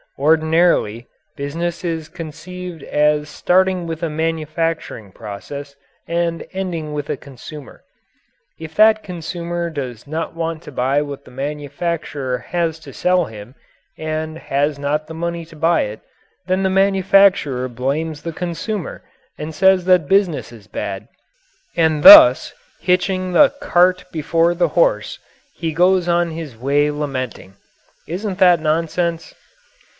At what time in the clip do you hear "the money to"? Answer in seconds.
15.07-15.55